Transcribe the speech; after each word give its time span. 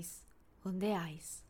Voice 0.00 0.22
on 0.62 0.78
the 0.78 0.98
Ice. 1.14 1.42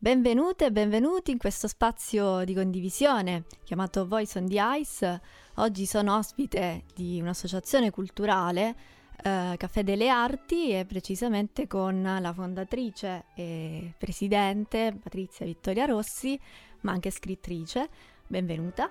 Benvenute 0.00 0.66
e 0.66 0.72
benvenuti 0.72 1.30
in 1.32 1.38
questo 1.38 1.68
spazio 1.68 2.44
di 2.44 2.54
condivisione 2.54 3.44
chiamato 3.64 4.06
Voice 4.06 4.38
on 4.38 4.48
the 4.48 4.60
Ice. 4.80 5.20
Oggi 5.56 5.86
sono 5.86 6.16
ospite 6.16 6.84
di 6.94 7.20
un'associazione 7.20 7.90
culturale, 7.90 8.76
eh, 9.22 9.54
Caffè 9.56 9.82
delle 9.82 10.08
Arti, 10.08 10.70
e 10.70 10.84
precisamente 10.84 11.66
con 11.66 12.00
la 12.02 12.32
fondatrice 12.32 13.24
e 13.34 13.92
presidente 13.98 14.96
Patrizia 15.00 15.44
Vittoria 15.44 15.84
Rossi, 15.84 16.40
ma 16.80 16.92
anche 16.92 17.10
scrittrice. 17.10 17.88
Benvenuta. 18.26 18.90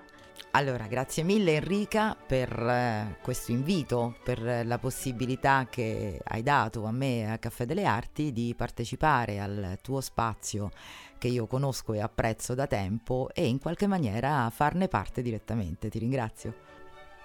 Allora, 0.52 0.86
grazie 0.86 1.22
mille 1.22 1.56
Enrica 1.56 2.16
per 2.16 2.50
eh, 2.50 3.18
questo 3.22 3.52
invito, 3.52 4.16
per 4.24 4.66
la 4.66 4.78
possibilità 4.78 5.66
che 5.68 6.20
hai 6.24 6.42
dato 6.42 6.84
a 6.84 6.90
me 6.90 7.30
a 7.30 7.38
Caffè 7.38 7.64
delle 7.66 7.84
Arti 7.84 8.32
di 8.32 8.54
partecipare 8.56 9.40
al 9.40 9.78
tuo 9.82 10.00
spazio 10.00 10.70
che 11.18 11.28
io 11.28 11.46
conosco 11.46 11.92
e 11.92 12.00
apprezzo 12.00 12.54
da 12.54 12.66
tempo 12.66 13.28
e 13.34 13.46
in 13.46 13.58
qualche 13.58 13.86
maniera 13.86 14.48
farne 14.50 14.88
parte 14.88 15.22
direttamente. 15.22 15.88
Ti 15.88 15.98
ringrazio. 15.98 16.54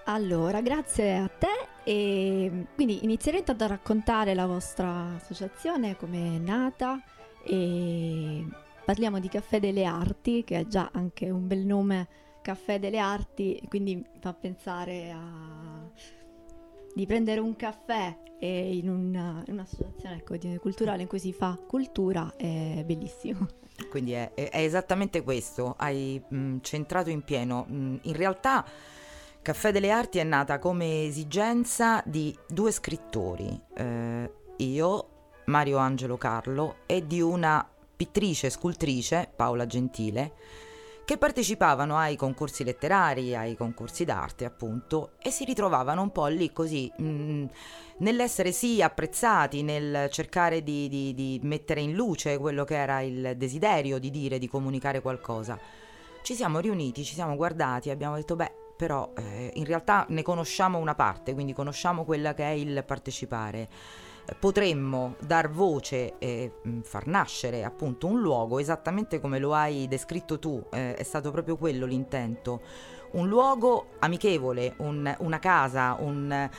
Allora, 0.06 0.62
grazie 0.62 1.16
a 1.16 1.28
te 1.30 1.68
e 1.86 2.66
quindi 2.76 3.04
inizierei 3.04 3.40
intanto 3.40 3.64
a 3.64 3.68
raccontare 3.68 4.34
la 4.34 4.46
vostra 4.46 5.16
associazione, 5.16 5.96
come 5.96 6.36
è 6.36 6.40
nata 6.40 7.02
e 7.46 8.46
parliamo 8.84 9.20
di 9.20 9.30
Caffè 9.30 9.60
delle 9.60 9.86
Arti, 9.86 10.44
che 10.44 10.60
è 10.60 10.68
già 10.68 10.90
anche 10.94 11.30
un 11.30 11.48
bel 11.48 11.66
nome, 11.66 12.08
Caffè 12.42 12.80
delle 12.80 13.00
Arti, 13.00 13.62
quindi 13.68 14.04
fa 14.20 14.34
pensare 14.34 15.12
a 15.12 15.90
di 16.96 17.06
prendere 17.08 17.40
un 17.40 17.56
caffè 17.56 18.16
in, 18.40 18.90
una, 18.90 19.42
in 19.48 19.54
un'associazione 19.54 20.18
ecco, 20.18 20.38
culturale 20.60 21.02
in 21.02 21.08
cui 21.08 21.20
si 21.20 21.34
fa 21.34 21.58
cultura 21.68 22.34
è 22.36 22.84
bellissimo. 22.86 23.48
Quindi 23.90 24.12
è, 24.12 24.34
è 24.34 24.50
esattamente 24.60 25.24
questo, 25.24 25.74
hai 25.78 26.22
mh, 26.28 26.58
centrato 26.62 27.10
in 27.10 27.24
pieno. 27.24 27.66
Mh, 27.68 28.00
in 28.04 28.16
realtà 28.16 28.64
Caffè 29.42 29.72
delle 29.72 29.90
Arti 29.90 30.20
è 30.20 30.24
nata 30.24 30.60
come 30.60 31.06
esigenza 31.06 32.04
di 32.06 32.38
due 32.48 32.72
scrittori, 32.72 33.60
eh, 33.76 34.32
io, 34.58 35.08
Mario 35.46 35.78
Angelo 35.78 36.18
Carlo, 36.18 36.76
e 36.86 37.08
di 37.08 37.22
una 37.22 37.68
pittrice, 38.04 38.50
scultrice, 38.50 39.32
Paola 39.34 39.66
Gentile, 39.66 40.34
che 41.06 41.18
partecipavano 41.18 41.96
ai 41.96 42.18
concorsi 42.18 42.66
letterari, 42.66 43.34
ai 43.34 43.56
concorsi 43.56 44.04
d'arte 44.04 44.44
appunto, 44.44 45.12
e 45.22 45.32
si 45.32 45.46
ritrovavano 45.46 46.02
un 46.02 46.12
po' 46.12 46.28
lì 46.28 46.52
così, 46.52 46.92
mh, 46.98 47.06
mm, 47.06 47.46
nell'essere 48.00 48.52
sì 48.52 48.82
apprezzati, 48.82 49.64
nel 49.64 50.10
cercare 50.10 50.64
di, 50.64 50.90
di, 50.90 51.14
di 51.14 51.40
mettere 51.44 51.80
in 51.80 51.94
luce 51.94 52.38
quello 52.38 52.66
che 52.66 52.76
era 52.76 53.00
il 53.00 53.36
desiderio 53.38 54.00
di 54.00 54.10
dire, 54.10 54.38
di 54.38 54.50
comunicare 54.50 55.02
qualcosa. 55.02 55.58
Ci 56.22 56.36
siamo 56.36 56.60
riuniti, 56.60 57.06
ci 57.06 57.14
siamo 57.14 57.38
guardati, 57.38 57.90
abbiamo 57.90 58.16
detto 58.16 58.36
beh, 58.36 58.52
però 58.76 59.14
eh, 59.16 59.52
in 59.54 59.64
realtà 59.64 60.06
ne 60.10 60.24
conosciamo 60.24 60.78
una 60.78 60.96
parte, 60.96 61.34
quindi 61.34 61.54
conosciamo 61.54 62.04
quella 62.04 62.34
che 62.34 62.44
è 62.44 62.52
il 62.52 62.84
partecipare 62.86 63.70
potremmo 64.40 65.16
dar 65.20 65.50
voce 65.50 66.18
e 66.18 66.54
mm, 66.66 66.82
far 66.82 67.08
nascere 67.08 67.64
appunto 67.64 68.08
un 68.08 68.22
luogo 68.22 68.60
esattamente 68.60 69.20
come 69.20 69.40
lo 69.40 69.54
hai 69.54 69.88
descritto 69.88 70.40
tu, 70.40 70.64
eh, 70.72 70.96
è 70.96 71.04
stato 71.04 71.32
proprio 71.32 71.58
quello 71.58 71.86
l'intento, 71.86 72.62
un 73.12 73.28
luogo 73.28 73.88
amichevole, 74.00 74.76
un, 74.78 75.14
una 75.20 75.40
casa, 75.40 75.98
un, 76.00 76.50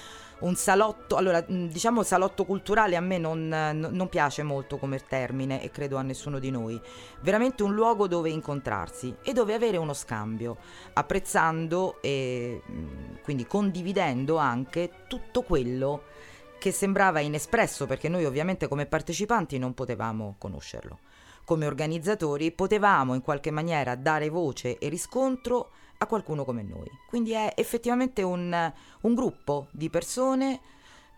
un, 0.41 0.55
salotto, 0.55 1.17
allora 1.17 1.45
mm, 1.51 1.67
diciamo 1.69 2.03
salotto 2.03 2.45
culturale 2.45 2.97
a 2.97 3.01
me 3.01 3.19
non, 3.19 3.49
non, 3.49 4.09
piace 4.09 4.43
molto 4.43 4.77
come 4.77 4.99
termine 4.99 5.63
e 5.63 5.71
credo 5.71 5.97
a 5.97 6.03
nessuno 6.03 6.39
di 6.39 6.51
noi, 6.51 6.79
veramente 7.23 7.63
un 7.63 7.75
luogo 7.75 8.07
dove 8.07 8.29
incontrarsi 8.29 9.17
e 9.23 9.33
dove 9.33 9.55
avere 9.55 9.79
uno 9.79 9.95
scambio, 9.95 10.59
apprezzando 10.93 12.01
e 12.03 12.63
mm, 12.71 13.15
quindi 13.23 13.47
condividendo 13.47 14.37
anche 14.37 14.91
tutto 15.09 15.43
quello 15.43 16.13
che 16.65 16.73
sembrava 16.73 17.21
inespresso 17.21 17.85
perché 17.85 18.09
noi 18.09 18.25
ovviamente 18.25 18.69
come 18.69 18.87
partecipanti 18.87 19.59
non 19.59 19.75
potevamo 19.75 20.37
conoscerlo. 20.39 21.01
Come 21.45 21.67
organizzatori 21.67 22.53
potevamo 22.53 23.13
in 23.13 23.21
qualche 23.21 23.51
maniera 23.51 23.97
dare 23.97 24.31
voce 24.31 24.79
e 24.79 24.89
riscontro 24.89 25.73
a 25.99 26.07
qualcuno 26.07 26.43
come 26.47 26.63
noi. 26.63 26.91
Quindi 27.07 27.33
è 27.33 27.53
effettivamente 27.55 28.23
un, 28.23 28.73
un 29.03 29.15
gruppo 29.15 29.67
di 29.73 29.91
persone, 29.91 30.59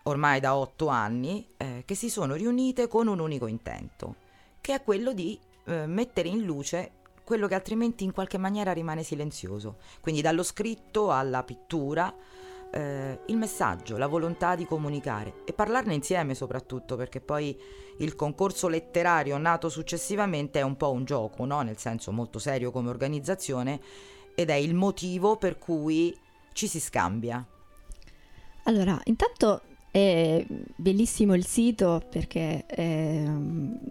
ormai 0.03 0.41
da 0.41 0.53
otto 0.53 0.87
anni, 0.87 1.47
eh, 1.55 1.83
che 1.85 1.95
si 1.95 2.09
sono 2.09 2.33
riunite 2.33 2.89
con 2.89 3.07
un 3.07 3.19
unico 3.19 3.47
intento, 3.47 4.15
che 4.59 4.73
è 4.73 4.83
quello 4.83 5.13
di 5.13 5.39
eh, 5.63 5.85
mettere 5.85 6.27
in 6.27 6.43
luce 6.43 6.91
quello 7.23 7.47
che 7.47 7.55
altrimenti 7.55 8.03
in 8.03 8.11
qualche 8.11 8.37
maniera 8.37 8.73
rimane 8.73 9.01
silenzioso. 9.01 9.77
Quindi 10.01 10.19
dallo 10.19 10.43
scritto 10.43 11.09
alla 11.09 11.43
pittura, 11.43 12.13
eh, 12.71 13.19
il 13.27 13.37
messaggio, 13.37 13.97
la 13.97 14.07
volontà 14.07 14.55
di 14.55 14.65
comunicare 14.65 15.43
e 15.45 15.53
parlarne 15.53 15.93
insieme 15.93 16.35
soprattutto 16.35 16.95
perché 16.95 17.21
poi 17.21 17.57
il 17.97 18.15
concorso 18.15 18.67
letterario 18.67 19.37
nato 19.37 19.69
successivamente 19.69 20.59
è 20.59 20.63
un 20.63 20.75
po' 20.77 20.91
un 20.91 21.05
gioco, 21.05 21.45
no? 21.45 21.61
nel 21.61 21.77
senso 21.77 22.11
molto 22.11 22.39
serio 22.39 22.71
come 22.71 22.89
organizzazione 22.89 23.79
ed 24.35 24.49
è 24.49 24.55
il 24.55 24.75
motivo 24.75 25.37
per 25.37 25.57
cui 25.57 26.15
ci 26.53 26.67
si 26.67 26.79
scambia. 26.79 27.43
Allora, 28.63 28.99
intanto 29.05 29.61
è 29.89 30.45
bellissimo 30.75 31.33
il 31.33 31.45
sito 31.45 32.03
perché 32.09 32.65
è 32.65 33.23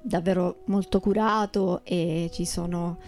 davvero 0.03 0.59
molto 0.67 1.01
curato 1.01 1.81
e 1.83 2.31
ci 2.33 2.45
sono 2.45 2.99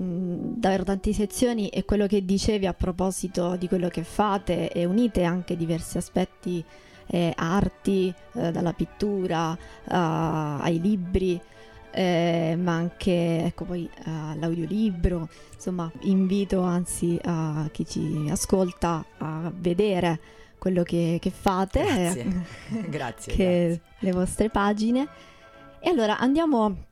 davvero 0.00 0.84
tante 0.84 1.12
sezioni 1.12 1.68
e 1.68 1.84
quello 1.84 2.06
che 2.06 2.24
dicevi 2.24 2.66
a 2.66 2.72
proposito 2.72 3.56
di 3.56 3.66
quello 3.66 3.88
che 3.88 4.04
fate 4.04 4.70
e 4.70 4.84
unite 4.84 5.24
anche 5.24 5.56
diversi 5.56 5.98
aspetti 5.98 6.64
eh, 7.06 7.32
arti, 7.34 8.14
eh, 8.34 8.52
dalla 8.52 8.72
pittura 8.72 9.50
uh, 9.50 9.56
ai 9.90 10.80
libri, 10.80 11.40
eh, 11.90 12.56
ma 12.60 12.74
anche 12.74 13.44
ecco, 13.44 13.64
poi 13.64 13.88
all'audiolibro. 14.04 15.28
Insomma, 15.54 15.90
invito 16.02 16.60
anzi 16.60 17.18
a 17.24 17.68
chi 17.72 17.86
ci 17.86 18.28
ascolta 18.30 19.04
a 19.18 19.50
vedere 19.54 20.20
quello 20.58 20.82
che, 20.82 21.18
che 21.20 21.30
fate, 21.30 21.82
grazie. 21.82 22.44
grazie, 22.88 23.32
che 23.32 23.66
grazie. 23.66 23.80
le 23.98 24.12
vostre 24.12 24.50
pagine. 24.50 25.08
E 25.80 25.88
allora 25.88 26.18
andiamo 26.18 26.86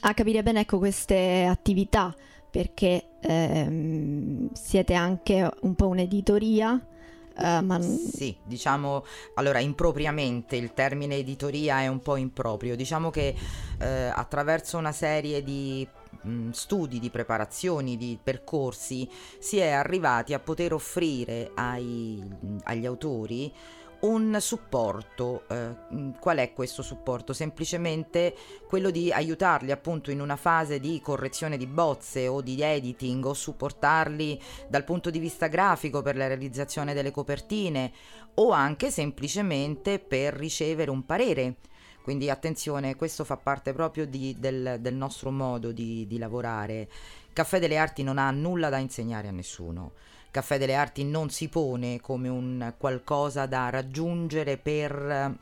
a 0.00 0.14
capire 0.14 0.42
bene 0.42 0.60
ecco, 0.60 0.78
queste 0.78 1.44
attività 1.44 2.14
perché 2.50 3.10
ehm, 3.20 4.52
siete 4.52 4.94
anche 4.94 5.48
un 5.60 5.74
po' 5.74 5.88
un'editoria. 5.88 6.80
Uh, 7.36 7.64
ma... 7.64 7.80
Sì, 7.80 8.36
diciamo, 8.42 9.04
allora 9.34 9.60
impropriamente 9.60 10.56
il 10.56 10.74
termine 10.74 11.16
editoria 11.16 11.80
è 11.80 11.86
un 11.86 12.00
po' 12.00 12.16
improprio, 12.16 12.74
diciamo 12.74 13.10
che 13.10 13.32
eh, 13.78 13.86
attraverso 14.12 14.76
una 14.76 14.90
serie 14.90 15.44
di 15.44 15.86
mh, 16.22 16.50
studi, 16.50 16.98
di 16.98 17.10
preparazioni, 17.10 17.96
di 17.96 18.18
percorsi 18.20 19.08
si 19.38 19.58
è 19.58 19.68
arrivati 19.68 20.34
a 20.34 20.40
poter 20.40 20.72
offrire 20.72 21.52
ai, 21.54 22.20
agli 22.64 22.86
autori 22.86 23.52
un 24.00 24.36
supporto. 24.40 25.44
Eh, 25.48 25.74
mm, 25.94 26.10
qual 26.20 26.38
è 26.38 26.52
questo 26.52 26.82
supporto? 26.82 27.32
Semplicemente 27.32 28.34
quello 28.66 28.90
di 28.90 29.10
aiutarli 29.12 29.70
appunto 29.70 30.10
in 30.10 30.20
una 30.20 30.36
fase 30.36 30.78
di 30.78 31.00
correzione 31.00 31.56
di 31.56 31.66
bozze 31.66 32.28
o 32.28 32.40
di 32.40 32.60
editing 32.60 33.24
o 33.24 33.34
supportarli 33.34 34.40
dal 34.68 34.84
punto 34.84 35.10
di 35.10 35.18
vista 35.18 35.46
grafico 35.48 36.02
per 36.02 36.16
la 36.16 36.26
realizzazione 36.26 36.94
delle 36.94 37.10
copertine 37.10 37.92
o 38.34 38.50
anche 38.50 38.90
semplicemente 38.90 39.98
per 39.98 40.34
ricevere 40.34 40.90
un 40.90 41.04
parere. 41.04 41.56
Quindi 42.02 42.30
attenzione, 42.30 42.96
questo 42.96 43.24
fa 43.24 43.36
parte 43.36 43.72
proprio 43.74 44.06
di, 44.06 44.34
del, 44.38 44.78
del, 44.80 44.94
nostro 44.94 45.30
modo 45.30 45.72
di, 45.72 46.06
di 46.06 46.16
lavorare. 46.16 46.88
Caffè 47.34 47.58
delle 47.58 47.76
Arti 47.76 48.02
non 48.02 48.16
ha 48.16 48.30
nulla 48.30 48.70
da 48.70 48.78
insegnare 48.78 49.28
a 49.28 49.32
nessuno 49.32 49.92
Caffè 50.30 50.58
delle 50.58 50.74
Arti 50.74 51.04
non 51.04 51.30
si 51.30 51.48
pone 51.48 52.00
come 52.00 52.28
un 52.28 52.74
qualcosa 52.76 53.46
da 53.46 53.70
raggiungere 53.70 54.56
per, 54.56 55.36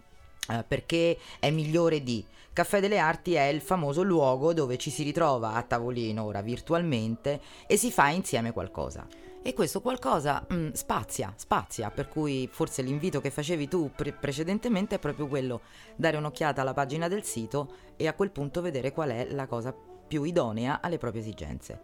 eh, 0.48 0.64
perché 0.66 1.18
è 1.38 1.50
migliore 1.50 2.02
di. 2.02 2.24
Caffè 2.52 2.80
delle 2.80 2.98
Arti 2.98 3.34
è 3.34 3.44
il 3.44 3.60
famoso 3.60 4.02
luogo 4.02 4.54
dove 4.54 4.78
ci 4.78 4.90
si 4.90 5.02
ritrova 5.02 5.54
a 5.54 5.62
tavolino, 5.62 6.24
ora 6.24 6.40
virtualmente, 6.40 7.40
e 7.66 7.76
si 7.76 7.90
fa 7.90 8.08
insieme 8.08 8.52
qualcosa. 8.52 9.06
E 9.42 9.52
questo 9.52 9.80
qualcosa 9.80 10.44
mh, 10.48 10.54
mm, 10.54 10.70
spazia, 10.72 11.32
spazia, 11.36 11.90
per 11.90 12.08
cui 12.08 12.48
forse 12.50 12.82
l'invito 12.82 13.20
che 13.20 13.30
facevi 13.30 13.68
tu 13.68 13.90
pre- 13.94 14.12
precedentemente 14.12 14.94
è 14.94 14.98
proprio 14.98 15.28
quello, 15.28 15.60
dare 15.94 16.16
un'occhiata 16.16 16.62
alla 16.62 16.72
pagina 16.72 17.08
del 17.08 17.24
sito 17.24 17.68
e 17.96 18.08
a 18.08 18.14
quel 18.14 18.30
punto 18.30 18.60
vedere 18.60 18.92
qual 18.92 19.10
è 19.10 19.28
la 19.30 19.46
cosa 19.46 19.72
più 19.72 20.22
idonea 20.24 20.80
alle 20.80 20.98
proprie 20.98 21.20
esigenze. 21.20 21.80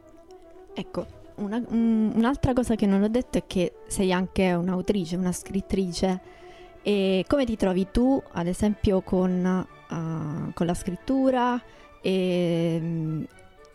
Ecco, 0.74 1.21
una, 1.36 1.62
un, 1.68 2.12
un'altra 2.14 2.52
cosa 2.52 2.74
che 2.74 2.86
non 2.86 3.02
ho 3.02 3.08
detto 3.08 3.38
è 3.38 3.46
che 3.46 3.74
sei 3.86 4.12
anche 4.12 4.52
un'autrice, 4.52 5.16
una 5.16 5.32
scrittrice. 5.32 6.20
E 6.82 7.24
come 7.28 7.44
ti 7.44 7.56
trovi 7.56 7.88
tu, 7.90 8.20
ad 8.32 8.46
esempio, 8.46 9.02
con, 9.02 9.66
uh, 9.88 10.52
con 10.52 10.66
la 10.66 10.74
scrittura 10.74 11.60
e, 12.00 13.26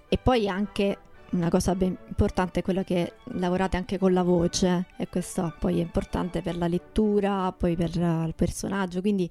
e, 0.10 0.18
poi 0.22 0.50
anche 0.50 0.98
una 1.30 1.50
cosa 1.50 1.74
ben 1.76 1.96
importante 2.08 2.60
è 2.60 2.64
quella 2.64 2.84
che 2.84 3.14
lavorate 3.34 3.78
anche 3.78 3.98
con 3.98 4.14
la 4.14 4.24
voce 4.24 4.88
e 4.98 5.08
questo 5.08 5.54
poi 5.60 5.80
è 5.80 5.82
importante 5.82 6.42
per 6.42 6.58
la 6.58 6.68
lettura, 6.68 7.54
poi 7.58 7.76
per 7.76 7.96
il 7.96 8.34
personaggio, 8.36 9.02
quindi 9.02 9.30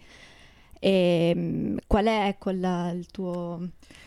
e 0.78 1.32
ehm, 1.34 1.78
qual 1.86 2.06
è 2.06 2.36
la, 2.52 2.90
il 2.90 3.06
tuo 3.06 3.60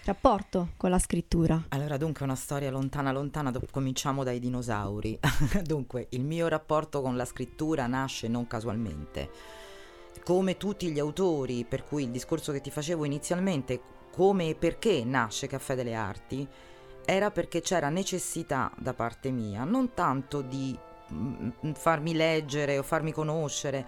rapporto 0.05 0.69
con 0.77 0.89
la 0.89 0.99
scrittura? 0.99 1.65
Allora, 1.69 1.97
dunque, 1.97 2.23
una 2.25 2.35
storia 2.35 2.71
lontana, 2.71 3.11
lontana, 3.11 3.51
do- 3.51 3.61
cominciamo 3.71 4.23
dai 4.23 4.39
dinosauri. 4.39 5.19
dunque, 5.63 6.07
il 6.11 6.23
mio 6.23 6.47
rapporto 6.47 7.01
con 7.01 7.15
la 7.15 7.25
scrittura 7.25 7.87
nasce 7.87 8.27
non 8.27 8.47
casualmente. 8.47 9.29
Come 10.23 10.57
tutti 10.57 10.91
gli 10.91 10.99
autori, 10.99 11.65
per 11.65 11.83
cui 11.83 12.03
il 12.03 12.11
discorso 12.11 12.51
che 12.51 12.61
ti 12.61 12.69
facevo 12.69 13.05
inizialmente, 13.05 13.81
come 14.11 14.49
e 14.49 14.55
perché 14.55 15.03
nasce 15.03 15.47
Caffè 15.47 15.75
delle 15.75 15.95
Arti, 15.95 16.47
era 17.05 17.31
perché 17.31 17.61
c'era 17.61 17.89
necessità 17.89 18.71
da 18.77 18.93
parte 18.93 19.31
mia, 19.31 19.63
non 19.63 19.93
tanto 19.93 20.41
di 20.41 20.77
mm, 21.11 21.49
mm, 21.65 21.71
farmi 21.71 22.13
leggere 22.13 22.77
o 22.77 22.83
farmi 22.83 23.11
conoscere, 23.11 23.85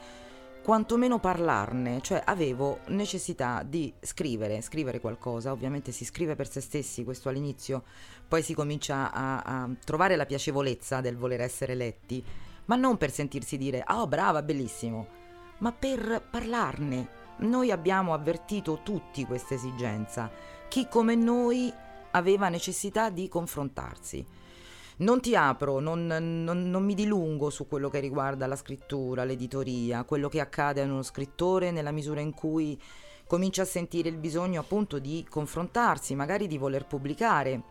quantomeno 0.63 1.19
parlarne, 1.19 2.01
cioè 2.01 2.21
avevo 2.23 2.79
necessità 2.87 3.63
di 3.63 3.91
scrivere, 3.99 4.61
scrivere 4.61 4.99
qualcosa, 4.99 5.51
ovviamente 5.51 5.91
si 5.91 6.05
scrive 6.05 6.35
per 6.35 6.49
se 6.49 6.61
stessi, 6.61 7.03
questo 7.03 7.29
all'inizio, 7.29 7.83
poi 8.27 8.43
si 8.43 8.53
comincia 8.53 9.11
a, 9.11 9.39
a 9.39 9.69
trovare 9.83 10.15
la 10.15 10.25
piacevolezza 10.25 11.01
del 11.01 11.17
voler 11.17 11.41
essere 11.41 11.73
letti, 11.73 12.23
ma 12.65 12.75
non 12.75 12.97
per 12.97 13.11
sentirsi 13.11 13.57
dire, 13.57 13.83
oh 13.87 14.07
brava, 14.07 14.43
bellissimo, 14.43 15.07
ma 15.59 15.71
per 15.71 16.23
parlarne. 16.29 17.19
Noi 17.37 17.71
abbiamo 17.71 18.13
avvertito 18.13 18.81
tutti 18.83 19.25
questa 19.25 19.55
esigenza, 19.55 20.29
chi 20.67 20.87
come 20.87 21.15
noi 21.15 21.73
aveva 22.11 22.49
necessità 22.49 23.09
di 23.09 23.27
confrontarsi. 23.27 24.23
Non 25.01 25.19
ti 25.19 25.36
apro, 25.36 25.80
non, 25.80 26.06
non, 26.06 26.69
non, 26.69 26.83
mi 26.83 26.94
dilungo 26.94 27.50
su 27.50 27.68
quello 27.68 27.89
che 27.89 28.00
riguarda 28.00 28.45
la 28.45 28.56
scrittura, 28.56 29.24
l'editoria, 29.24 30.03
quello 30.03 30.30
che 30.30 30.39
accade 30.39 30.81
a 30.81 30.86
uno 30.86 31.01
scrittore 31.01 31.71
nella 31.71 31.89
misura 31.89 32.19
in 32.19 32.36
cui 32.36 32.80
comincia 33.25 33.63
a 33.63 33.65
sentire 33.65 34.09
il 34.09 34.18
bisogno 34.18 34.59
appunto 34.59 35.00
di 35.00 35.25
confrontarsi, 35.27 36.13
magari 36.13 36.45
di 36.45 36.59
voler 36.59 36.86
pubblicare. 36.86 37.63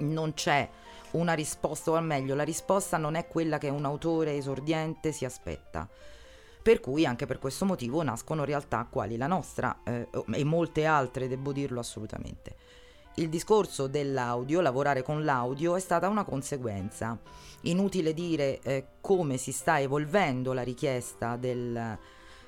Non 0.00 0.34
c'è 0.34 0.68
una 1.12 1.34
risposta, 1.34 1.92
o 1.92 1.94
al 1.94 2.04
meglio, 2.04 2.34
la 2.34 2.42
risposta 2.42 2.96
non 2.96 3.14
è 3.14 3.28
quella 3.28 3.58
che 3.58 3.68
un 3.68 3.84
autore 3.84 4.36
esordiente 4.36 5.12
si 5.12 5.24
aspetta. 5.24 5.88
Per 6.60 6.80
cui 6.80 7.06
anche 7.06 7.26
per 7.26 7.38
questo 7.38 7.64
motivo 7.64 8.02
nascono 8.02 8.44
realtà 8.44 8.84
quali 8.90 9.16
la 9.16 9.28
nostra 9.28 9.82
eh, 9.84 10.08
e 10.32 10.42
molte 10.42 10.86
altre, 10.86 11.28
devo 11.28 11.52
dirlo 11.52 11.78
assolutamente 11.78 12.82
il 13.16 13.28
discorso 13.28 13.86
dell'audio, 13.86 14.60
lavorare 14.60 15.02
con 15.02 15.24
l'audio, 15.24 15.76
è 15.76 15.80
stata 15.80 16.08
una 16.08 16.24
conseguenza. 16.24 17.18
Inutile 17.62 18.12
dire 18.12 18.60
eh, 18.62 18.86
come 19.00 19.36
si 19.36 19.52
sta 19.52 19.80
evolvendo 19.80 20.52
la 20.52 20.62
richiesta 20.62 21.36
del, 21.36 21.98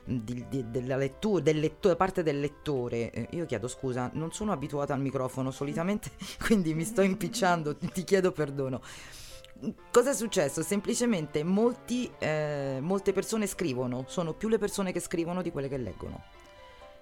di, 0.05 0.45
di, 0.49 0.65
della 0.71 0.97
lettura, 0.97 1.43
del 1.43 1.59
lettore, 1.59 1.95
da 1.95 1.97
parte 1.97 2.23
del 2.23 2.41
lettore. 2.41 3.11
Eh, 3.11 3.29
io 3.31 3.47
chiedo 3.47 3.69
scusa, 3.69 4.11
non 4.15 4.33
sono 4.33 4.53
abituata 4.53 4.93
al 4.95 5.01
microfono 5.01 5.51
solitamente, 5.51 6.11
quindi 6.45 6.75
mi 6.75 6.85
sto 6.85 7.03
impicciando, 7.03 7.77
ti 7.77 8.05
chiedo 8.05 8.33
perdono. 8.33 8.81
Cosa 9.91 10.11
è 10.11 10.15
successo? 10.15 10.63
Semplicemente 10.63 11.43
molti, 11.43 12.11
eh, 12.19 12.79
molte 12.81 13.13
persone 13.13 13.47
scrivono, 13.47 14.05
sono 14.07 14.35
più 14.35 14.49
le 14.49 14.59
persone 14.59 14.93
che 14.93 15.01
scrivono 15.01 15.41
di 15.41 15.51
quelle 15.51 15.69
che 15.69 15.79
leggono. 15.79 16.23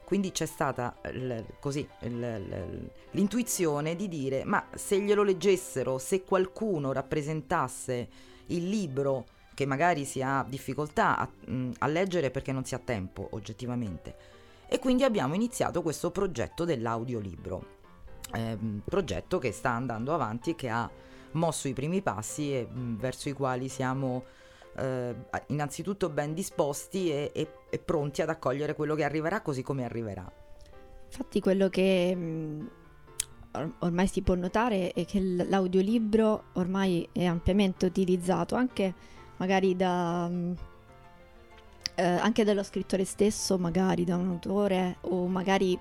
Quindi 0.04 0.32
c'è 0.32 0.46
stata 0.46 0.96
l- 1.12 1.40
così 1.60 1.86
l- 2.00 2.88
l'intuizione 3.10 3.96
di 3.96 4.08
dire 4.08 4.44
ma 4.44 4.66
se 4.74 5.00
glielo 5.00 5.22
leggessero, 5.22 5.98
se 5.98 6.22
qualcuno 6.22 6.92
rappresentasse 6.92 8.08
il 8.46 8.68
libro 8.68 9.26
che 9.54 9.66
magari 9.66 10.04
si 10.04 10.20
ha 10.20 10.44
difficoltà 10.46 11.16
a, 11.18 11.28
a 11.78 11.86
leggere 11.86 12.30
perché 12.30 12.52
non 12.52 12.64
si 12.64 12.74
ha 12.74 12.80
tempo 12.80 13.28
oggettivamente. 13.30 14.32
E 14.66 14.78
quindi 14.78 15.04
abbiamo 15.04 15.34
iniziato 15.34 15.82
questo 15.82 16.10
progetto 16.10 16.64
dell'audiolibro, 16.64 17.66
eh, 18.32 18.58
progetto 18.84 19.38
che 19.38 19.52
sta 19.52 19.70
andando 19.70 20.12
avanti 20.12 20.50
e 20.50 20.54
che 20.56 20.68
ha 20.68 20.90
mosso 21.32 21.68
i 21.68 21.72
primi 21.72 22.02
passi 22.02 22.54
e 22.54 22.66
mh, 22.66 22.96
verso 22.96 23.28
i 23.28 23.32
quali 23.32 23.68
siamo 23.68 24.24
eh, 24.76 25.14
innanzitutto 25.48 26.08
ben 26.08 26.34
disposti 26.34 27.10
e, 27.10 27.30
e, 27.34 27.48
e, 27.70 27.78
pronti 27.78 28.22
ad 28.22 28.28
accogliere 28.28 28.74
quello 28.74 28.94
che 28.94 29.04
arriverà 29.04 29.40
così 29.40 29.62
come 29.62 29.84
arriverà. 29.84 30.30
Infatti 31.06 31.40
quello 31.40 31.68
che 31.68 32.14
mh, 32.14 32.70
ormai 33.80 34.06
si 34.06 34.22
può 34.22 34.34
notare 34.34 34.92
è 34.92 35.04
che 35.04 35.20
l'audiolibro 35.20 36.44
ormai 36.54 37.08
è 37.12 37.24
ampiamente 37.24 37.86
utilizzato 37.86 38.54
anche 38.54 38.94
magari 39.36 39.76
da... 39.76 40.28
Mh, 40.28 40.56
eh, 41.96 42.02
anche 42.02 42.42
dallo 42.42 42.64
scrittore 42.64 43.04
stesso, 43.04 43.56
magari 43.56 44.04
da 44.04 44.16
un 44.16 44.28
autore 44.28 44.96
o 45.02 45.26
magari 45.28 45.78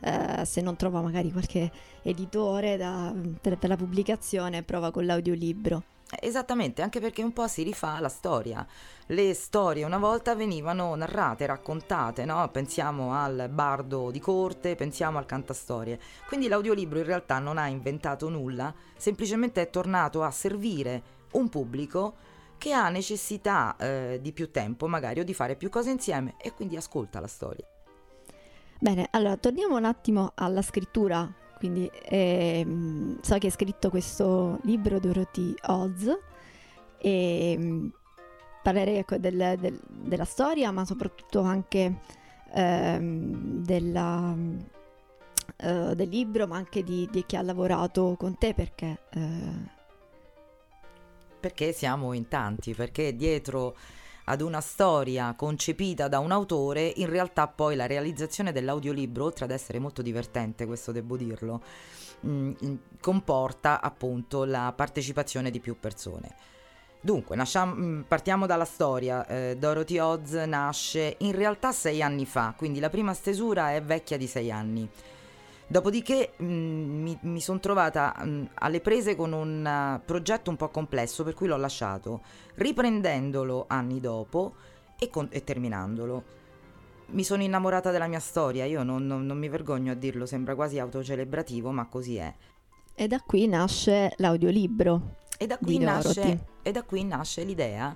eh, 0.00 0.44
se 0.44 0.60
non 0.60 0.76
trova 0.76 1.00
magari 1.00 1.32
qualche 1.32 1.70
editore 2.02 2.76
da, 2.76 3.14
per, 3.40 3.56
per 3.56 3.68
la 3.68 3.76
pubblicazione, 3.76 4.62
prova 4.62 4.90
con 4.90 5.06
l'audiolibro. 5.06 5.82
Esattamente, 6.20 6.80
anche 6.80 7.00
perché 7.00 7.22
un 7.22 7.32
po' 7.32 7.46
si 7.48 7.62
rifà 7.62 7.96
alla 7.96 8.08
storia. 8.08 8.66
Le 9.06 9.34
storie 9.34 9.84
una 9.84 9.98
volta 9.98 10.34
venivano 10.34 10.94
narrate, 10.94 11.46
raccontate, 11.46 12.24
no? 12.24 12.48
Pensiamo 12.50 13.12
al 13.14 13.48
bardo 13.50 14.10
di 14.10 14.18
corte, 14.18 14.74
pensiamo 14.74 15.18
al 15.18 15.26
cantastorie. 15.26 16.00
Quindi 16.26 16.48
l'audiolibro 16.48 16.98
in 16.98 17.04
realtà 17.04 17.38
non 17.38 17.58
ha 17.58 17.66
inventato 17.68 18.28
nulla, 18.28 18.74
semplicemente 18.96 19.60
è 19.60 19.70
tornato 19.70 20.22
a 20.22 20.30
servire 20.30 21.16
un 21.32 21.48
pubblico 21.48 22.14
che 22.56 22.72
ha 22.72 22.88
necessità 22.88 23.76
eh, 23.76 24.18
di 24.20 24.32
più 24.32 24.50
tempo 24.50 24.88
magari 24.88 25.20
o 25.20 25.24
di 25.24 25.34
fare 25.34 25.56
più 25.56 25.68
cose 25.68 25.90
insieme 25.90 26.34
e 26.38 26.52
quindi 26.52 26.76
ascolta 26.76 27.20
la 27.20 27.26
storia. 27.26 27.66
Bene, 28.80 29.08
allora 29.10 29.36
torniamo 29.36 29.76
un 29.76 29.84
attimo 29.84 30.32
alla 30.34 30.62
scrittura 30.62 31.32
quindi 31.58 31.90
eh, 32.04 32.66
so 33.20 33.38
che 33.38 33.46
hai 33.46 33.52
scritto 33.52 33.90
questo 33.90 34.58
libro 34.62 34.98
Dorothy 34.98 35.54
Oz 35.66 36.18
e 36.98 37.56
mm, 37.58 37.88
parlerei 38.62 38.96
ecco, 38.96 39.16
del, 39.18 39.56
del, 39.58 39.80
della 39.86 40.24
storia, 40.24 40.70
ma 40.70 40.84
soprattutto 40.84 41.40
anche 41.40 42.00
eh, 42.52 42.98
della, 43.00 44.34
uh, 44.34 45.94
del 45.94 46.08
libro, 46.08 46.46
ma 46.46 46.56
anche 46.56 46.82
di, 46.82 47.08
di, 47.10 47.24
chi 47.26 47.36
ha 47.36 47.42
lavorato 47.42 48.14
con 48.18 48.36
te 48.36 48.54
perché... 48.54 48.98
Eh... 49.10 49.76
Perché 51.40 51.72
siamo 51.72 52.14
in 52.14 52.26
tanti, 52.26 52.74
perché 52.74 53.14
dietro 53.14 53.76
ad 54.28 54.42
una 54.42 54.60
storia 54.60 55.34
concepita 55.34 56.06
da 56.06 56.18
un 56.18 56.30
autore, 56.30 56.92
in 56.96 57.08
realtà 57.08 57.48
poi 57.48 57.74
la 57.76 57.86
realizzazione 57.86 58.52
dell'audiolibro, 58.52 59.24
oltre 59.24 59.46
ad 59.46 59.50
essere 59.50 59.78
molto 59.78 60.02
divertente, 60.02 60.66
questo 60.66 60.92
devo 60.92 61.16
dirlo, 61.16 61.62
mh, 62.20 62.30
mm, 62.30 62.74
comporta 63.00 63.80
appunto 63.80 64.44
la 64.44 64.72
partecipazione 64.76 65.50
di 65.50 65.60
più 65.60 65.78
persone. 65.80 66.34
Dunque, 67.00 67.36
nasciamo, 67.36 67.74
mm, 67.74 68.00
partiamo 68.02 68.46
dalla 68.46 68.64
storia. 68.64 69.26
Eh, 69.26 69.56
Dorothy 69.58 69.98
Oz 69.98 70.32
nasce 70.32 71.16
in 71.18 71.32
realtà 71.32 71.72
sei 71.72 72.02
anni 72.02 72.26
fa, 72.26 72.54
quindi 72.56 72.80
la 72.80 72.90
prima 72.90 73.14
stesura 73.14 73.72
è 73.72 73.82
vecchia 73.82 74.16
di 74.16 74.26
sei 74.26 74.50
anni. 74.50 74.88
Dopodiché 75.70 76.32
mh, 76.38 76.44
mm, 76.44 77.02
mi, 77.02 77.18
mi 77.20 77.40
sono 77.40 77.60
trovata 77.60 78.14
mh, 78.18 78.50
alle 78.54 78.80
prese 78.80 79.14
con 79.14 79.32
un 79.32 79.64
uh, 79.64 80.04
progetto 80.04 80.48
un 80.48 80.56
po' 80.56 80.70
complesso, 80.70 81.24
per 81.24 81.34
cui 81.34 81.46
l'ho 81.46 81.58
lasciato, 81.58 82.22
riprendendolo 82.54 83.66
anni 83.68 84.00
dopo 84.00 84.54
e, 84.98 85.10
con- 85.10 85.28
e 85.30 85.44
terminandolo. 85.44 86.36
Mi 87.10 87.22
sono 87.22 87.42
innamorata 87.42 87.90
della 87.90 88.06
mia 88.06 88.18
storia, 88.18 88.64
io 88.64 88.82
non, 88.82 89.06
non, 89.06 89.26
non 89.26 89.38
mi 89.38 89.48
vergogno 89.48 89.92
a 89.92 89.94
dirlo, 89.94 90.24
sembra 90.24 90.54
quasi 90.54 90.78
autocelebrativo, 90.78 91.70
ma 91.70 91.86
così 91.86 92.16
è. 92.16 92.34
E 92.94 93.06
da 93.06 93.20
qui 93.20 93.46
nasce 93.46 94.14
l'audiolibro. 94.16 95.16
E 95.38 95.46
da 95.46 95.58
qui, 95.58 95.78
nasce, 95.78 96.46
e 96.62 96.72
da 96.72 96.82
qui 96.82 97.04
nasce 97.04 97.44
l'idea 97.44 97.94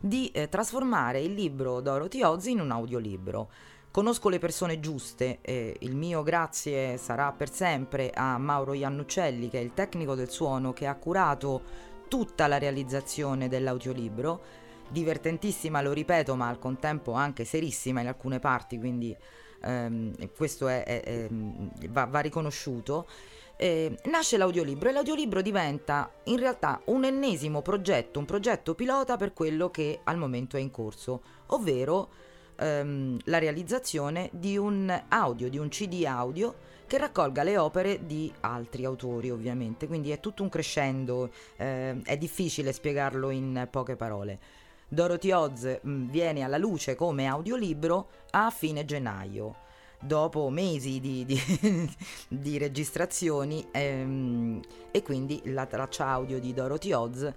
di 0.00 0.30
eh, 0.30 0.48
trasformare 0.48 1.20
il 1.20 1.34
libro 1.34 1.80
Dorothy 1.80 2.22
Oz 2.22 2.46
in 2.46 2.60
un 2.60 2.70
audiolibro. 2.70 3.50
Conosco 3.90 4.28
le 4.28 4.38
persone 4.38 4.80
giuste 4.80 5.38
e 5.40 5.76
il 5.80 5.96
mio 5.96 6.22
grazie 6.22 6.98
sarà 6.98 7.32
per 7.32 7.50
sempre 7.50 8.10
a 8.10 8.36
Mauro 8.38 8.74
Iannuccelli, 8.74 9.48
che 9.48 9.58
è 9.58 9.62
il 9.62 9.72
tecnico 9.74 10.14
del 10.14 10.28
suono 10.28 10.72
che 10.72 10.86
ha 10.86 10.94
curato 10.94 11.62
tutta 12.06 12.46
la 12.46 12.58
realizzazione 12.58 13.48
dell'audiolibro 13.48 14.66
divertentissima, 14.88 15.82
lo 15.82 15.92
ripeto, 15.92 16.34
ma 16.34 16.48
al 16.48 16.58
contempo 16.58 17.12
anche 17.12 17.44
serissima 17.44 18.00
in 18.00 18.08
alcune 18.08 18.38
parti, 18.38 18.78
quindi 18.78 19.14
ehm, 19.62 20.30
questo 20.34 20.68
è, 20.68 20.84
è, 20.84 21.02
è, 21.02 21.28
va, 21.88 22.04
va, 22.06 22.20
riconosciuto. 22.20 23.06
Eh, 23.56 23.98
nasce 24.04 24.36
l'audiolibro 24.36 24.88
e 24.88 24.92
l'audiolibro 24.92 25.42
diventa 25.42 26.12
in 26.24 26.38
realtà 26.38 26.80
un 26.86 27.04
ennesimo 27.04 27.60
progetto, 27.60 28.20
un 28.20 28.24
progetto 28.24 28.74
pilota 28.74 29.16
per 29.16 29.32
quello 29.32 29.70
che 29.70 30.00
al 30.04 30.16
momento 30.16 30.56
è 30.56 30.60
in 30.60 30.70
corso, 30.70 31.22
ovvero 31.46 32.08
ehm, 32.58 33.18
la 33.24 33.38
realizzazione 33.38 34.28
di 34.32 34.56
un 34.56 35.04
audio, 35.08 35.48
di 35.48 35.58
un 35.58 35.68
CD 35.68 36.04
audio 36.04 36.54
che 36.86 36.98
raccolga 36.98 37.42
le 37.42 37.58
opere 37.58 38.06
di 38.06 38.32
altri 38.40 38.84
autori 38.84 39.30
ovviamente, 39.30 39.86
quindi 39.86 40.10
è 40.10 40.20
tutto 40.20 40.42
un 40.42 40.48
crescendo, 40.48 41.30
eh, 41.56 42.00
è 42.02 42.16
difficile 42.16 42.72
spiegarlo 42.72 43.30
in 43.30 43.68
poche 43.70 43.94
parole. 43.94 44.38
Dorothy 44.88 45.30
Oz 45.32 45.80
mh, 45.82 46.04
viene 46.08 46.42
alla 46.42 46.56
luce 46.56 46.94
come 46.94 47.26
audiolibro 47.26 48.08
a 48.30 48.50
fine 48.50 48.84
gennaio. 48.84 49.66
Dopo 50.00 50.48
mesi 50.48 51.00
di, 51.00 51.26
di, 51.26 51.38
di 52.28 52.56
registrazioni 52.56 53.66
ehm, 53.70 54.60
e 54.90 55.02
quindi 55.02 55.42
la 55.46 55.66
traccia 55.66 56.06
audio 56.06 56.38
di 56.38 56.54
Dorothy 56.54 56.92
Oz 56.92 57.32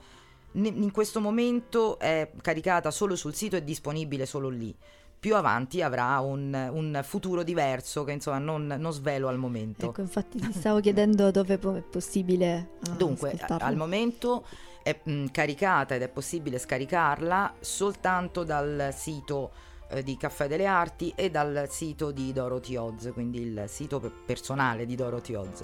in 0.54 0.92
questo 0.92 1.22
momento 1.22 1.98
è 1.98 2.30
caricata 2.42 2.92
solo 2.92 3.16
sul 3.16 3.34
sito 3.34 3.56
e 3.56 3.64
disponibile 3.64 4.26
solo 4.26 4.50
lì 4.50 4.76
più 5.22 5.36
avanti 5.36 5.84
avrà 5.84 6.18
un, 6.20 6.52
un 6.74 7.00
futuro 7.04 7.44
diverso 7.44 8.04
che 8.04 8.12
insomma 8.12 8.40
non, 8.40 8.66
non, 8.66 8.92
svelo 8.92 9.28
al 9.28 9.38
momento. 9.38 9.90
Ecco, 9.90 10.02
infatti 10.02 10.40
ti 10.40 10.52
stavo 10.52 10.80
chiedendo 10.80 11.30
dove 11.30 11.54
è 11.54 11.58
possibile. 11.60 12.72
Uh, 12.88 12.96
Dunque, 12.96 13.38
al 13.48 13.76
momento 13.76 14.44
è 14.82 15.00
mh, 15.04 15.26
caricata 15.28 15.94
ed 15.94 16.02
è 16.02 16.10
possibile 16.10 16.58
scaricarla 16.58 17.54
soltanto 17.60 18.44
dal 18.44 18.90
sito 18.96 19.52
eh, 19.90 20.02
di 20.02 20.18
Caffè 20.18 20.48
delle 20.48 20.66
Arti 20.66 21.14
e 21.16 21.30
dal 21.30 21.68
sito 21.70 22.10
di 22.10 22.34
Dorothy 22.34 22.76
Oz, 22.78 23.12
quindi 23.14 23.42
il 23.42 23.66
sito 23.68 24.00
personale 24.26 24.88
di 24.88 24.96
Dorothy 24.96 25.36
Oz. 25.36 25.64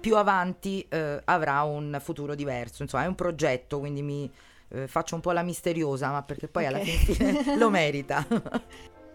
Più 0.00 0.16
avanti 0.16 0.86
eh, 0.88 1.20
avrà 1.22 1.64
un 1.64 1.98
futuro 2.00 2.34
diverso, 2.34 2.82
insomma 2.82 3.04
è 3.04 3.08
un 3.08 3.14
progetto, 3.14 3.78
quindi 3.78 4.00
mi 4.00 4.30
eh, 4.68 4.86
faccio 4.86 5.14
un 5.14 5.20
po' 5.20 5.32
la 5.32 5.42
misteriosa, 5.42 6.10
ma 6.10 6.22
perché 6.22 6.48
poi 6.48 6.66
okay. 6.66 6.80
alla 6.80 6.84
fine 6.84 7.56
lo 7.58 7.70
merita. 7.70 8.26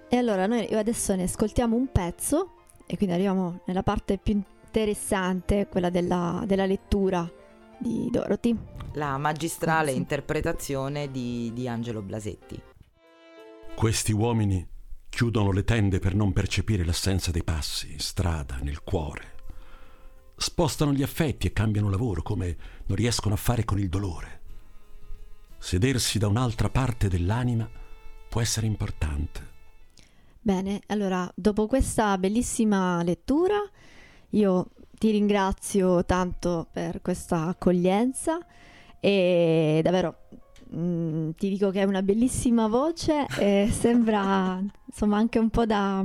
e 0.10 0.16
allora 0.18 0.48
noi 0.48 0.66
adesso 0.74 1.16
ne 1.16 1.24
ascoltiamo 1.24 1.76
un 1.76 1.92
pezzo 1.92 2.56
e 2.86 2.98
quindi 2.98 3.16
arriviamo 3.16 3.62
nella 3.66 3.84
parte 3.84 4.18
più 4.18 4.34
interessante, 4.34 5.68
quella 5.70 5.90
della, 5.90 6.44
della 6.46 6.66
lettura 6.66 7.30
di 7.78 8.10
Dorothy. 8.12 8.58
La 8.94 9.18
magistrale 9.18 9.92
sì. 9.92 9.98
interpretazione 9.98 11.10
di, 11.10 11.52
di 11.54 11.68
Angelo 11.68 12.02
Blasetti. 12.02 12.62
Questi 13.76 14.12
uomini 14.12 14.68
chiudono 15.10 15.52
le 15.52 15.64
tende 15.64 16.00
per 16.00 16.16
non 16.16 16.32
percepire 16.32 16.86
l'assenza 16.86 17.32
dei 17.32 17.44
passi 17.44 17.92
in 17.92 18.00
strada, 18.00 18.60
nel 18.62 18.84
cuore. 18.84 19.36
Spostano 20.36 20.94
gli 20.94 21.04
affetti 21.04 21.48
e 21.48 21.54
cambiano 21.54 21.90
lavoro 21.90 22.22
come 22.22 22.58
non 22.88 22.98
riescono 22.98 23.36
a 23.36 23.38
fare 23.38 23.66
con 23.66 23.80
il 23.80 23.90
dolore. 23.90 24.41
Sedersi 25.64 26.18
da 26.18 26.28
un'altra 26.28 26.70
parte 26.70 27.08
dell'anima 27.08 27.70
può 28.28 28.42
essere 28.42 28.66
importante. 28.66 29.50
Bene, 30.42 30.82
allora, 30.88 31.32
dopo 31.36 31.68
questa 31.68 32.18
bellissima 32.18 33.04
lettura, 33.04 33.58
io 34.32 34.70
ti 34.98 35.12
ringrazio 35.12 36.04
tanto 36.04 36.68
per 36.72 37.04
questa 37.04 37.46
accoglienza 37.46 38.40
e 39.00 39.82
davvero 39.84 40.16
mh, 40.70 40.80
mm, 40.80 41.30
ti 41.38 41.50
dico 41.50 41.70
che 41.70 41.82
è 41.82 41.86
una 41.86 42.02
bellissima 42.02 42.68
voce 42.68 43.28
e 43.38 43.70
sembra 43.72 44.60
insomma 44.86 45.18
anche 45.18 45.38
un 45.38 45.52
po' 45.52 45.68
da 45.68 46.04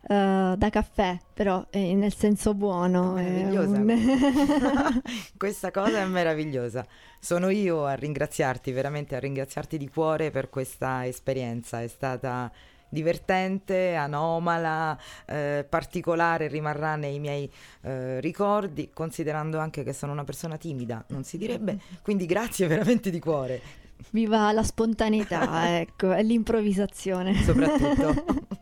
Uh, 0.00 0.56
da 0.56 0.70
caffè, 0.70 1.18
però 1.34 1.66
eh, 1.70 1.94
nel 1.94 2.14
senso 2.14 2.54
buono. 2.54 3.14
Meravigliosa. 3.14 3.76
Un... 3.76 5.02
Questa 5.36 5.70
cosa 5.70 5.98
è 5.98 6.04
meravigliosa. 6.06 6.86
Sono 7.18 7.50
io 7.50 7.84
a 7.84 7.94
ringraziarti, 7.94 8.72
veramente 8.72 9.16
a 9.16 9.18
ringraziarti 9.18 9.76
di 9.76 9.88
cuore 9.88 10.30
per 10.30 10.48
questa 10.48 11.04
esperienza. 11.06 11.82
È 11.82 11.88
stata 11.88 12.50
divertente, 12.88 13.94
anomala, 13.94 14.98
eh, 15.26 15.66
particolare, 15.68 16.48
rimarrà 16.48 16.96
nei 16.96 17.18
miei 17.18 17.50
eh, 17.82 18.20
ricordi, 18.20 18.90
considerando 18.92 19.58
anche 19.58 19.82
che 19.82 19.92
sono 19.92 20.12
una 20.12 20.24
persona 20.24 20.56
timida, 20.56 21.04
non 21.08 21.24
si 21.24 21.38
direbbe. 21.38 21.78
Quindi 22.02 22.26
grazie 22.26 22.66
veramente 22.66 23.10
di 23.10 23.18
cuore. 23.18 23.60
Viva 24.10 24.52
la 24.52 24.62
spontaneità, 24.62 25.78
ecco, 25.80 26.12
e 26.14 26.22
l'improvvisazione. 26.24 27.34
Soprattutto. 27.34 28.56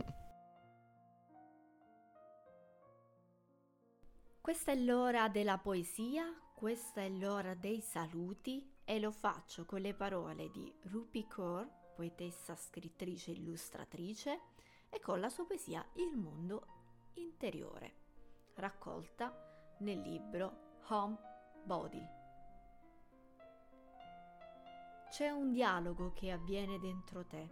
Questa 4.46 4.70
è 4.70 4.76
l'ora 4.76 5.28
della 5.28 5.58
poesia, 5.58 6.32
questa 6.54 7.00
è 7.00 7.08
l'ora 7.08 7.54
dei 7.54 7.80
saluti 7.80 8.64
e 8.84 9.00
lo 9.00 9.10
faccio 9.10 9.64
con 9.64 9.80
le 9.80 9.92
parole 9.92 10.52
di 10.52 10.72
Rupi 10.82 11.26
Kaur, 11.26 11.68
poetessa, 11.96 12.54
scrittrice, 12.54 13.32
illustratrice, 13.32 14.40
e 14.88 15.00
con 15.00 15.18
la 15.18 15.28
sua 15.30 15.46
poesia 15.46 15.84
Il 15.94 16.16
mondo 16.16 16.64
interiore, 17.14 17.94
raccolta 18.54 19.34
nel 19.80 19.98
libro 19.98 20.76
Home 20.90 21.18
Body. 21.64 22.06
C'è 25.10 25.28
un 25.30 25.50
dialogo 25.50 26.12
che 26.12 26.30
avviene 26.30 26.78
dentro 26.78 27.26
te. 27.26 27.50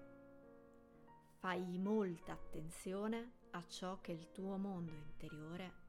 Fai 1.40 1.76
molta 1.76 2.34
attenzione 2.34 3.32
a 3.50 3.66
ciò 3.66 4.00
che 4.00 4.12
il 4.12 4.30
tuo 4.30 4.56
mondo 4.58 4.92
interiore 4.92 5.83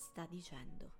sta 0.00 0.26
dicendo. 0.26 0.90